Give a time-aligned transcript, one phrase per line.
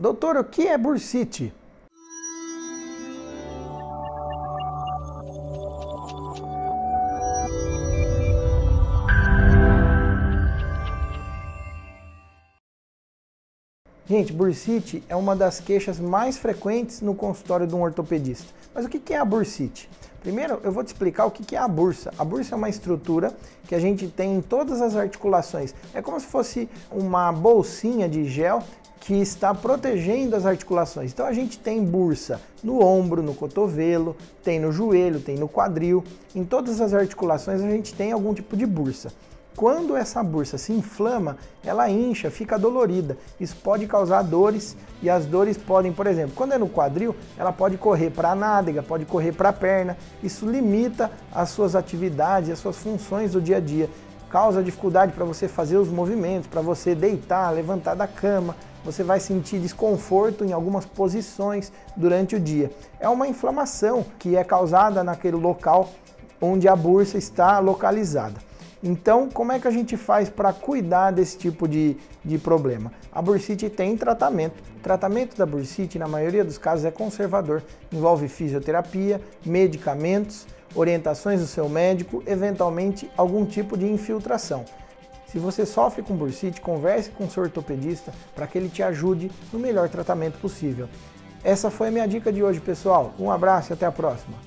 [0.00, 1.52] Doutor, o que é bursite?
[14.06, 18.54] Gente, bursite é uma das queixas mais frequentes no consultório de um ortopedista.
[18.72, 19.90] Mas o que é a bursite?
[20.20, 22.12] Primeiro, eu vou te explicar o que é a bursa.
[22.18, 23.32] A bursa é uma estrutura
[23.68, 25.74] que a gente tem em todas as articulações.
[25.94, 28.62] É como se fosse uma bolsinha de gel
[29.00, 31.12] que está protegendo as articulações.
[31.12, 36.02] Então a gente tem bursa no ombro, no cotovelo, tem no joelho, tem no quadril.
[36.34, 39.12] Em todas as articulações a gente tem algum tipo de bursa.
[39.58, 43.18] Quando essa bursa se inflama, ela incha, fica dolorida.
[43.40, 47.52] Isso pode causar dores e as dores podem, por exemplo, quando é no quadril, ela
[47.52, 49.98] pode correr para a nádega, pode correr para a perna.
[50.22, 53.90] Isso limita as suas atividades, as suas funções do dia a dia.
[54.30, 58.54] Causa dificuldade para você fazer os movimentos, para você deitar, levantar da cama.
[58.84, 62.70] Você vai sentir desconforto em algumas posições durante o dia.
[63.00, 65.90] É uma inflamação que é causada naquele local
[66.40, 68.47] onde a bursa está localizada.
[68.82, 72.92] Então, como é que a gente faz para cuidar desse tipo de, de problema?
[73.12, 74.62] A bursite tem tratamento.
[74.76, 77.62] O tratamento da bursite, na maioria dos casos, é conservador.
[77.92, 84.64] Envolve fisioterapia, medicamentos, orientações do seu médico, eventualmente algum tipo de infiltração.
[85.26, 89.30] Se você sofre com bursite, converse com o seu ortopedista para que ele te ajude
[89.52, 90.88] no melhor tratamento possível.
[91.44, 93.12] Essa foi a minha dica de hoje, pessoal.
[93.18, 94.36] Um abraço e até a próxima.